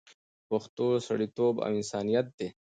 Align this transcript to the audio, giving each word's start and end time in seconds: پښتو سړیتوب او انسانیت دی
پښتو 0.49 0.87
سړیتوب 1.07 1.55
او 1.65 1.71
انسانیت 1.79 2.27
دی 2.37 2.47